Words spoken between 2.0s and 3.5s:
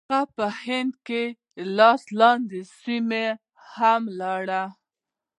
لاندې سیمې